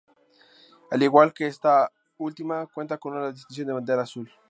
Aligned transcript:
Al 0.89 1.03
igual 1.03 1.31
que 1.31 1.45
esta 1.45 1.91
última, 2.17 2.65
cuenta 2.65 2.97
con 2.97 3.21
la 3.21 3.31
distinción 3.31 3.67
de 3.67 3.73
bandera 3.73 4.01
azul. 4.01 4.27